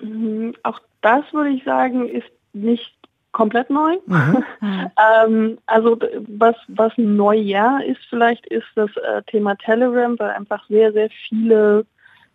[0.00, 2.94] Mhm, auch das würde ich sagen, ist nicht
[3.32, 3.98] komplett neu.
[4.06, 4.44] Mhm.
[5.26, 10.66] ähm, also was, was neu ja ist vielleicht, ist das äh, Thema Telegram, weil einfach
[10.68, 11.84] sehr, sehr viele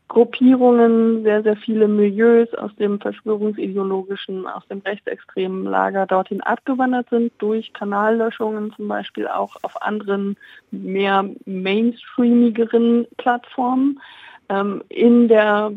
[0.09, 7.31] Gruppierungen, sehr, sehr viele Milieus aus dem verschwörungsideologischen, aus dem rechtsextremen Lager dorthin abgewandert sind,
[7.37, 10.35] durch Kanallöschungen zum Beispiel auch auf anderen,
[10.71, 14.01] mehr mainstreamigeren Plattformen.
[14.49, 15.73] Ähm, in der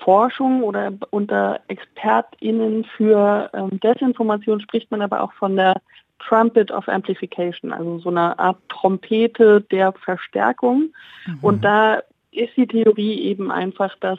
[0.00, 5.80] Forschung oder unter ExpertInnen für ähm, Desinformation spricht man aber auch von der
[6.18, 10.92] Trumpet of Amplification, also so eine Art Trompete der Verstärkung.
[11.26, 11.38] Mhm.
[11.40, 12.02] Und da
[12.34, 14.18] ist die Theorie eben einfach, dass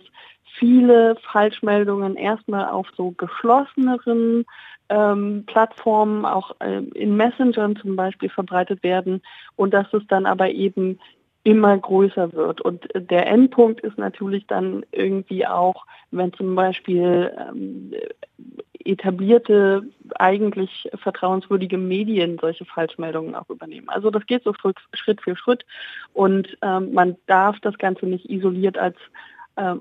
[0.58, 4.46] viele Falschmeldungen erstmal auf so geschlosseneren
[4.90, 9.22] ähm, Plattformen, auch äh, in Messengern zum Beispiel verbreitet werden
[9.56, 11.00] und dass es dann aber eben
[11.44, 12.62] immer größer wird.
[12.62, 17.94] Und der Endpunkt ist natürlich dann irgendwie auch, wenn zum Beispiel ähm,
[18.86, 19.84] etablierte,
[20.20, 23.90] eigentlich vertrauenswürdige Medien solche Falschmeldungen auch übernehmen.
[23.90, 24.54] Also das geht so
[24.94, 25.66] Schritt für Schritt
[26.14, 28.96] und ähm, man darf das Ganze nicht isoliert als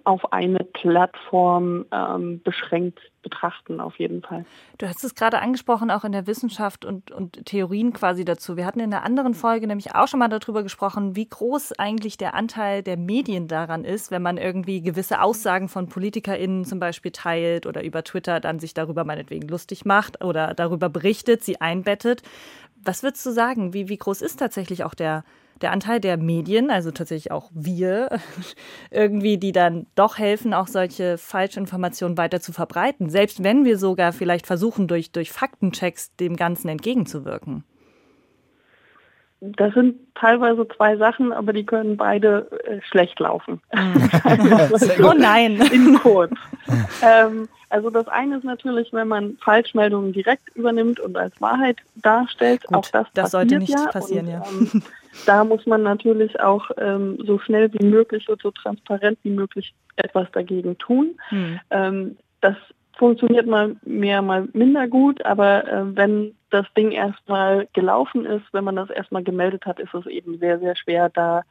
[0.05, 4.45] auf eine Plattform ähm, beschränkt betrachten, auf jeden Fall.
[4.79, 8.57] Du hast es gerade angesprochen, auch in der Wissenschaft und, und Theorien quasi dazu.
[8.57, 12.17] Wir hatten in einer anderen Folge nämlich auch schon mal darüber gesprochen, wie groß eigentlich
[12.19, 17.11] der Anteil der Medien daran ist, wenn man irgendwie gewisse Aussagen von PolitikerInnen zum Beispiel
[17.11, 22.23] teilt oder über Twitter dann sich darüber meinetwegen lustig macht oder darüber berichtet, sie einbettet.
[22.77, 23.73] Was würdest du sagen?
[23.73, 25.25] Wie, wie groß ist tatsächlich auch der
[25.61, 28.19] der Anteil der Medien, also tatsächlich auch wir,
[28.91, 34.13] irgendwie, die dann doch helfen, auch solche Falschinformationen weiter zu verbreiten, selbst wenn wir sogar
[34.13, 37.65] vielleicht versuchen, durch, durch Faktenchecks dem Ganzen entgegenzuwirken?
[39.41, 43.61] Das sind teilweise zwei Sachen, aber die können beide äh, schlecht laufen.
[43.75, 44.11] Mhm.
[45.05, 45.61] oh nein.
[45.71, 46.33] In kurz.
[47.03, 52.65] ähm, also das eine ist natürlich, wenn man Falschmeldungen direkt übernimmt und als Wahrheit darstellt.
[52.65, 53.87] Gut, auch das, das sollte nicht ja.
[53.89, 54.43] passieren, und, ja.
[54.49, 54.83] Ähm,
[55.27, 59.75] da muss man natürlich auch ähm, so schnell wie möglich und so transparent wie möglich
[59.97, 61.19] etwas dagegen tun.
[61.29, 61.61] Hm.
[61.71, 62.57] Ähm, das
[62.97, 68.65] funktioniert mal mehr, mal minder gut, aber äh, wenn das Ding erstmal gelaufen ist, wenn
[68.65, 71.43] man das erstmal gemeldet hat, ist es eben sehr, sehr schwer, da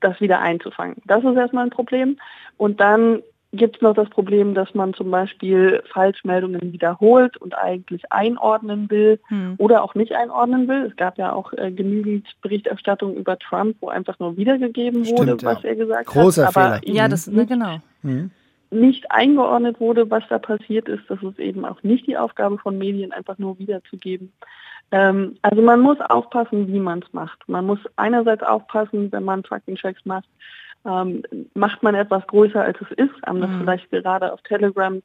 [0.00, 0.96] das wieder einzufangen.
[1.04, 2.18] Das ist erstmal ein Problem.
[2.56, 8.02] Und dann gibt es noch das Problem, dass man zum Beispiel Falschmeldungen wiederholt und eigentlich
[8.10, 9.54] einordnen will hm.
[9.58, 10.86] oder auch nicht einordnen will.
[10.90, 15.44] Es gab ja auch äh, genügend Berichterstattung über Trump, wo einfach nur wiedergegeben wurde, Stimmt,
[15.44, 15.70] was ja.
[15.70, 16.54] er gesagt Großer hat.
[16.54, 16.94] Großer Fehler.
[16.96, 17.78] Ja, das, ne, genau.
[18.02, 18.30] Mhm.
[18.70, 21.04] Nicht eingeordnet wurde, was da passiert ist.
[21.08, 24.32] Das ist eben auch nicht die Aufgabe von Medien, einfach nur wiederzugeben.
[24.90, 27.48] Ähm, also man muss aufpassen, wie man es macht.
[27.48, 30.28] Man muss einerseits aufpassen, wenn man Faktenchecks macht,
[30.86, 31.22] ähm,
[31.54, 33.60] macht man etwas größer, als es ist, haben das mhm.
[33.60, 35.02] vielleicht gerade auf Telegram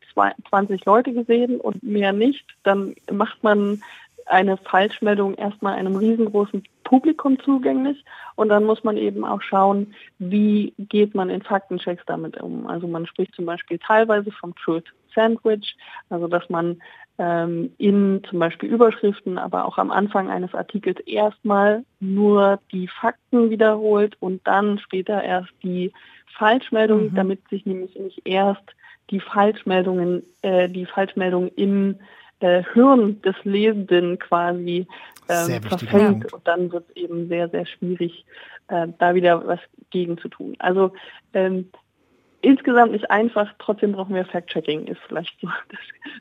[0.50, 3.82] 20 Leute gesehen und mehr nicht, dann macht man
[4.28, 8.04] eine Falschmeldung erstmal einem riesengroßen Publikum zugänglich
[8.36, 12.68] und dann muss man eben auch schauen, wie geht man in Faktenchecks damit um.
[12.68, 15.76] Also man spricht zum Beispiel teilweise vom Truth Sandwich,
[16.10, 16.82] also dass man
[17.18, 24.18] in zum Beispiel Überschriften, aber auch am Anfang eines Artikels erstmal nur die Fakten wiederholt
[24.20, 25.92] und dann später erst die
[26.36, 27.16] Falschmeldung, mhm.
[27.16, 28.64] damit sich nämlich nicht erst
[29.12, 31.98] die Falschmeldungen, äh, die Falschmeldung im
[32.40, 34.88] äh, Hirn des Lesenden quasi
[35.30, 38.26] ähm, verfängt und dann wird es eben sehr, sehr schwierig,
[38.68, 39.60] äh, da wieder was
[39.92, 40.56] gegen zu tun.
[40.60, 40.92] Also
[41.34, 41.70] ähm,
[42.42, 45.80] insgesamt nicht einfach, trotzdem brauchen wir Fact-Checking, ist vielleicht so das,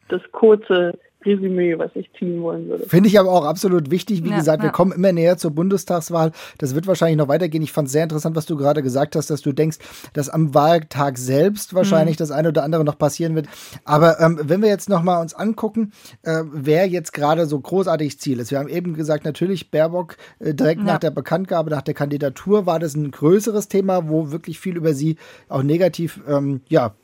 [0.09, 2.85] das kurze Resümee, was ich ziehen wollen würde.
[2.89, 4.25] Finde ich aber auch absolut wichtig.
[4.25, 4.69] Wie ja, gesagt, ja.
[4.69, 6.33] wir kommen immer näher zur Bundestagswahl.
[6.59, 7.63] Das wird wahrscheinlich noch weitergehen.
[7.63, 9.79] Ich fand es sehr interessant, was du gerade gesagt hast, dass du denkst,
[10.13, 12.21] dass am Wahltag selbst wahrscheinlich mhm.
[12.21, 13.49] das eine oder andere noch passieren wird.
[13.85, 18.19] Aber ähm, wenn wir jetzt noch mal uns angucken, äh, wer jetzt gerade so großartig
[18.19, 18.51] Ziel ist.
[18.51, 20.87] Wir haben eben gesagt, natürlich Baerbock äh, direkt ja.
[20.87, 24.95] nach der Bekanntgabe, nach der Kandidatur war das ein größeres Thema, wo wirklich viel über
[24.95, 25.17] sie
[25.49, 26.95] auch negativ ähm, ja,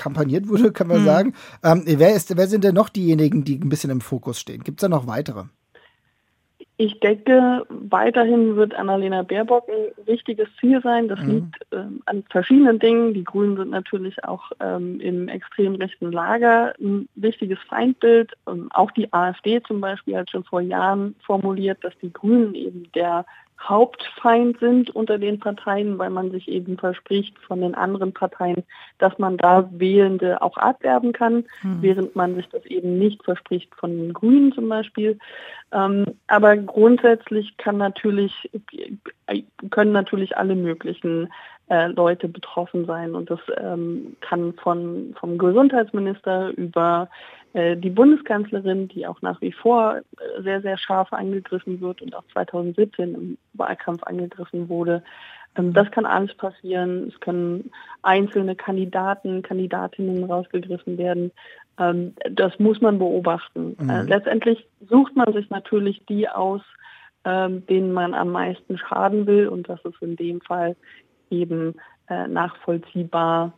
[0.00, 1.04] kampagniert wurde, kann man mhm.
[1.04, 1.34] sagen.
[1.62, 4.64] Ähm, wer, ist, wer sind denn noch diejenigen, die ein bisschen im Fokus stehen?
[4.64, 5.44] Gibt es da noch weitere?
[6.82, 11.08] Ich denke, weiterhin wird Annalena Baerbock ein wichtiges Ziel sein.
[11.08, 11.30] Das mhm.
[11.30, 13.12] liegt ähm, an verschiedenen Dingen.
[13.12, 18.32] Die Grünen sind natürlich auch ähm, im extrem rechten Lager ein wichtiges Feindbild.
[18.48, 22.90] Ähm, auch die AfD zum Beispiel hat schon vor Jahren formuliert, dass die Grünen eben
[22.94, 23.26] der
[23.62, 28.64] Hauptfeind sind unter den Parteien, weil man sich eben verspricht von den anderen Parteien,
[28.98, 31.82] dass man da Wählende auch abwerben kann, mhm.
[31.82, 35.18] während man sich das eben nicht verspricht von den Grünen zum Beispiel.
[35.72, 38.50] Ähm, aber grundsätzlich kann natürlich,
[39.70, 41.28] können natürlich alle möglichen
[41.70, 47.08] äh, Leute betroffen sein und das ähm, kann von, vom Gesundheitsminister über
[47.52, 52.14] äh, die Bundeskanzlerin, die auch nach wie vor äh, sehr, sehr scharf angegriffen wird und
[52.14, 55.04] auch 2017 im Wahlkampf angegriffen wurde.
[55.56, 55.72] Ähm, mhm.
[55.74, 57.08] Das kann alles passieren.
[57.08, 57.70] Es können
[58.02, 61.30] einzelne Kandidaten, Kandidatinnen rausgegriffen werden.
[61.78, 63.76] Ähm, das muss man beobachten.
[63.78, 63.90] Mhm.
[63.90, 66.62] Äh, letztendlich sucht man sich natürlich die aus,
[67.24, 69.48] ähm, denen man am meisten schaden will.
[69.48, 70.74] Und das ist in dem Fall
[71.30, 71.74] eben
[72.06, 73.52] nachvollziehbar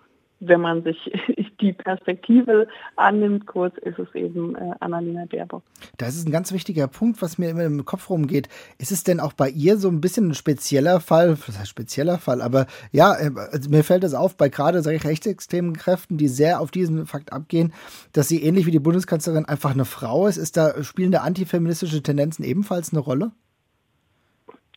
[0.44, 0.98] wenn man sich
[1.61, 5.62] die Perspektive annimmt, kurz ist es eben äh, Annalena Baerbock.
[5.98, 8.48] Das ist ein ganz wichtiger Punkt, was mir immer im Kopf rumgeht.
[8.78, 12.18] Ist es denn auch bei ihr so ein bisschen ein spezieller Fall, was heißt spezieller
[12.18, 16.61] Fall, aber ja, äh, also mir fällt es auf, bei gerade rechtsextremen Kräften, die sehr
[16.61, 17.72] auf diesen Fakt abgehen,
[18.12, 20.37] dass sie ähnlich wie die Bundeskanzlerin einfach eine Frau ist.
[20.37, 23.30] Ist da, spielen da antifeministische Tendenzen ebenfalls eine Rolle?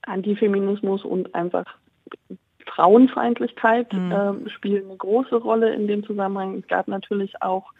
[0.03, 1.65] Antifeminismus und einfach
[2.67, 4.11] Frauenfeindlichkeit mhm.
[4.11, 6.59] äh, spielt eine große Rolle in dem Zusammenhang.
[6.59, 7.71] Es gab natürlich auch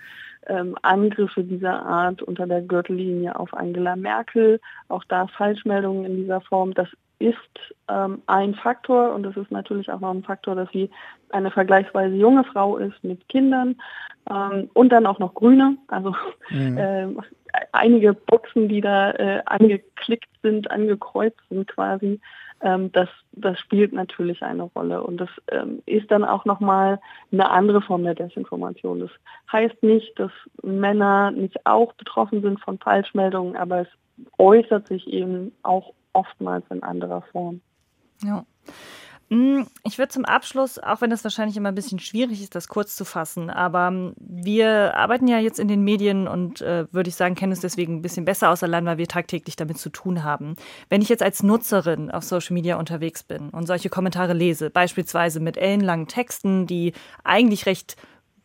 [0.47, 6.41] ähm, Angriffe dieser Art unter der Gürtellinie auf Angela Merkel, auch da Falschmeldungen in dieser
[6.41, 6.73] Form.
[6.73, 6.87] Das
[7.19, 7.37] ist
[7.89, 10.89] ähm, ein Faktor und es ist natürlich auch noch ein Faktor, dass sie
[11.29, 13.75] eine vergleichsweise junge Frau ist mit Kindern
[14.29, 15.77] ähm, und dann auch noch Grüne.
[15.87, 16.13] Also
[16.49, 16.77] mhm.
[16.77, 17.07] äh,
[17.71, 22.19] einige Boxen, die da äh, angeklickt sind, angekreuzt sind quasi,
[22.65, 25.03] ähm, das, das spielt natürlich eine Rolle.
[25.03, 26.99] Und das ähm, ist dann auch nochmal
[27.31, 28.99] eine andere Form der Desinformation.
[28.99, 29.11] Das
[29.51, 30.31] heißt nicht, dass
[30.63, 33.87] Männer nicht auch betroffen sind von Falschmeldungen, aber es
[34.39, 37.61] äußert sich eben auch oftmals in anderer Form.
[38.23, 38.43] Ja.
[39.29, 42.67] Mm, ich würde zum Abschluss, auch wenn das wahrscheinlich immer ein bisschen schwierig ist, das
[42.67, 47.09] kurz zu fassen, aber mm, wir arbeiten ja jetzt in den Medien und äh, würde
[47.09, 49.89] ich sagen, kennen es deswegen ein bisschen besser aus allein, weil wir tagtäglich damit zu
[49.89, 50.55] tun haben.
[50.89, 55.39] Wenn ich jetzt als Nutzerin auf Social Media unterwegs bin und solche Kommentare lese, beispielsweise
[55.39, 57.95] mit ellenlangen Texten, die eigentlich recht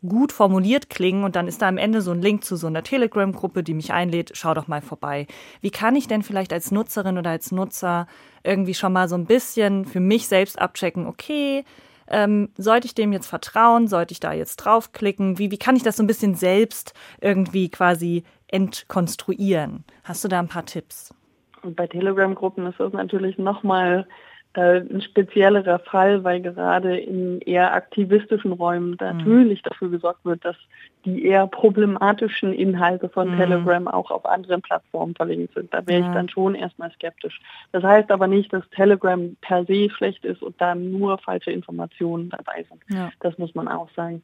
[0.06, 2.82] gut formuliert klingen und dann ist da am Ende so ein Link zu so einer
[2.82, 5.26] Telegram-Gruppe, die mich einlädt, schau doch mal vorbei.
[5.60, 8.06] Wie kann ich denn vielleicht als Nutzerin oder als Nutzer
[8.42, 11.64] irgendwie schon mal so ein bisschen für mich selbst abchecken, okay,
[12.08, 13.86] ähm, sollte ich dem jetzt vertrauen?
[13.86, 15.38] Sollte ich da jetzt draufklicken?
[15.38, 19.84] Wie, wie kann ich das so ein bisschen selbst irgendwie quasi entkonstruieren?
[20.02, 21.14] Hast du da ein paar Tipps?
[21.62, 24.08] Und bei Telegram-Gruppen ist das natürlich nochmal
[24.54, 29.68] ein speziellerer Fall, weil gerade in eher aktivistischen Räumen natürlich mhm.
[29.68, 30.56] dafür gesorgt wird, dass
[31.04, 33.36] die eher problematischen Inhalte von mhm.
[33.36, 35.72] Telegram auch auf anderen Plattformen verlinkt sind.
[35.72, 36.08] Da wäre ja.
[36.08, 37.40] ich dann schon erstmal skeptisch.
[37.70, 42.30] Das heißt aber nicht, dass Telegram per se schlecht ist und da nur falsche Informationen
[42.30, 42.82] dabei sind.
[42.88, 43.12] Ja.
[43.20, 44.22] Das muss man auch sagen.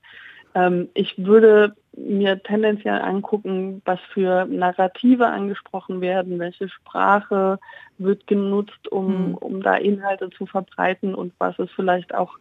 [0.57, 7.59] Ähm, ich würde mir tendenziell angucken, was für Narrative angesprochen werden, welche Sprache
[7.99, 9.35] wird genutzt, um, mhm.
[9.35, 12.39] um da Inhalte zu verbreiten und was ist vielleicht auch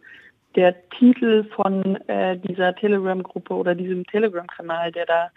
[0.54, 5.30] der Titel von äh, dieser Telegram-Gruppe oder diesem Telegram-Kanal, der da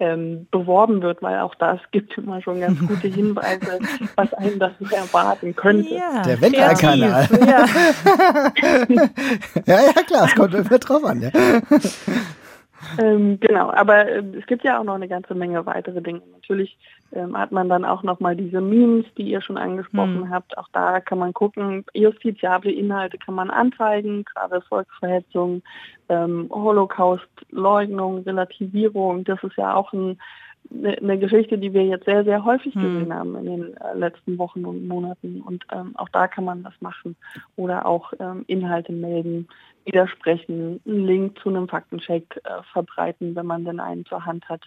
[0.00, 3.78] ähm, beworben wird, weil auch das gibt immer schon ganz gute Hinweise,
[4.16, 5.94] was einem das erwarten könnte.
[5.94, 7.28] Ja, der Wenker-Kanal.
[7.40, 7.66] Ja.
[9.66, 11.22] ja, ja, klar, es kommt immer drauf an.
[11.22, 11.30] Ja.
[12.98, 16.22] Ähm, genau, aber äh, es gibt ja auch noch eine ganze Menge weitere Dinge.
[16.32, 16.76] Natürlich
[17.12, 20.30] ähm, hat man dann auch noch mal diese Memes, die ihr schon angesprochen hm.
[20.30, 20.58] habt.
[20.58, 25.62] Auch da kann man gucken, justiziable Inhalte kann man anzeigen, gerade Volksverhetzung,
[26.08, 29.24] ähm, Holocaust-Leugnung, Relativierung.
[29.24, 30.18] Das ist ja auch ein
[30.72, 32.82] eine ne Geschichte, die wir jetzt sehr, sehr häufig hm.
[32.82, 35.42] gesehen haben in den äh, letzten Wochen und Monaten.
[35.42, 37.16] Und ähm, auch da kann man das machen.
[37.56, 39.48] Oder auch ähm, Inhalte melden,
[39.84, 44.62] widersprechen, einen Link zu einem Faktencheck äh, verbreiten, wenn man denn einen zur Hand hat.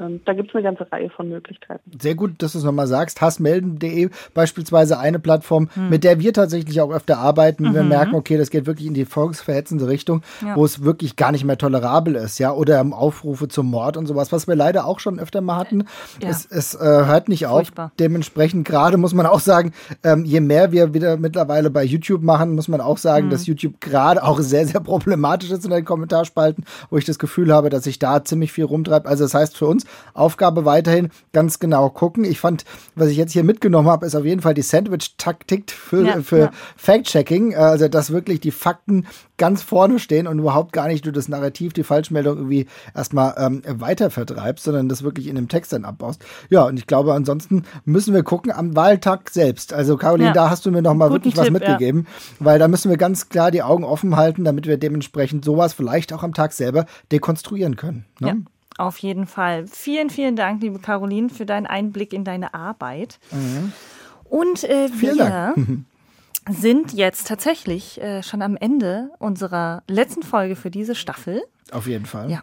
[0.00, 1.90] Ähm, da gibt es eine ganze Reihe von Möglichkeiten.
[2.00, 3.20] Sehr gut, dass du es nochmal sagst.
[3.20, 5.90] Hassmelden.de beispielsweise eine Plattform, hm.
[5.90, 7.68] mit der wir tatsächlich auch öfter arbeiten.
[7.68, 7.74] Mhm.
[7.74, 10.56] Wir merken, okay, das geht wirklich in die volksverhetzende Richtung, ja.
[10.56, 14.32] wo es wirklich gar nicht mehr tolerabel ist, ja, oder Aufrufe zum Mord und sowas,
[14.32, 15.84] was wir leider auch schon öfter mal hatten.
[16.20, 16.28] Ja.
[16.28, 17.86] Es, es äh, hört nicht Furchtbar.
[17.86, 17.92] auf.
[17.98, 22.54] Dementsprechend gerade muss man auch sagen, ähm, je mehr wir wieder mittlerweile bei YouTube machen,
[22.54, 23.30] muss man auch sagen, mhm.
[23.30, 27.52] dass YouTube gerade auch sehr, sehr problematisch ist in den Kommentarspalten, wo ich das Gefühl
[27.52, 29.06] habe, dass sich da ziemlich viel rumtreibt.
[29.06, 29.81] Also das heißt für uns,
[30.14, 32.24] Aufgabe weiterhin ganz genau gucken.
[32.24, 32.64] Ich fand,
[32.94, 36.38] was ich jetzt hier mitgenommen habe, ist auf jeden Fall die Sandwich-Taktik für, ja, für
[36.38, 36.50] ja.
[36.76, 37.54] Fact-Checking.
[37.54, 39.06] Also, dass wirklich die Fakten
[39.38, 43.62] ganz vorne stehen und überhaupt gar nicht du das Narrativ, die Falschmeldung irgendwie erstmal ähm,
[43.66, 46.24] weiter vertreibst, sondern das wirklich in dem Text dann abbaust.
[46.48, 49.72] Ja, und ich glaube, ansonsten müssen wir gucken am Wahltag selbst.
[49.72, 50.32] Also, Caroline, ja.
[50.32, 52.06] da hast du mir nochmal wirklich Tipp, was mitgegeben,
[52.38, 56.12] weil da müssen wir ganz klar die Augen offen halten, damit wir dementsprechend sowas vielleicht
[56.12, 58.04] auch am Tag selber dekonstruieren können.
[58.20, 58.44] Ne?
[58.82, 59.68] Auf jeden Fall.
[59.68, 63.20] Vielen, vielen Dank, liebe Caroline, für deinen Einblick in deine Arbeit.
[63.30, 63.72] Mhm.
[64.24, 65.54] Und äh, wir
[66.50, 71.44] sind jetzt tatsächlich äh, schon am Ende unserer letzten Folge für diese Staffel.
[71.70, 72.28] Auf jeden Fall.
[72.28, 72.42] Ja.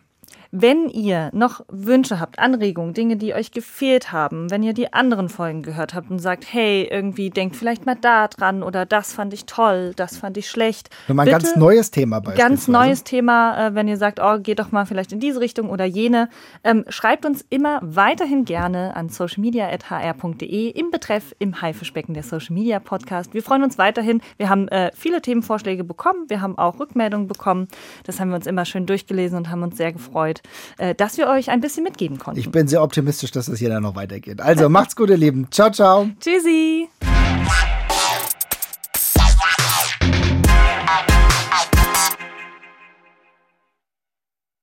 [0.51, 5.29] Wenn ihr noch Wünsche habt, Anregungen, Dinge, die euch gefehlt haben, wenn ihr die anderen
[5.29, 9.31] Folgen gehört habt und sagt, hey, irgendwie denkt vielleicht mal da dran oder das fand
[9.31, 10.89] ich toll, das fand ich schlecht.
[11.05, 14.39] Wenn man ein ganz neues Thema bei Ganz neues Thema, äh, wenn ihr sagt, oh,
[14.39, 16.29] geht doch mal vielleicht in diese Richtung oder jene.
[16.63, 22.79] Ähm, schreibt uns immer weiterhin gerne an socialmedia.hr.de im Betreff im Haifischbecken der Social Media
[22.79, 23.35] Podcast.
[23.35, 24.19] Wir freuen uns weiterhin.
[24.37, 26.25] Wir haben äh, viele Themenvorschläge bekommen.
[26.27, 27.67] Wir haben auch Rückmeldungen bekommen.
[28.05, 30.38] Das haben wir uns immer schön durchgelesen und haben uns sehr gefreut
[30.77, 32.39] freut, äh, dass wir euch ein bisschen mitgeben konnten.
[32.39, 34.41] Ich bin sehr optimistisch, dass es hier dann noch weitergeht.
[34.41, 35.47] Also macht's gut, ihr Lieben.
[35.51, 36.09] Ciao, ciao.
[36.19, 36.89] Tschüssi.